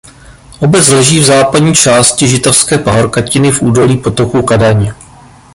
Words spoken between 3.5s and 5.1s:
v údolí potoku Kadaň.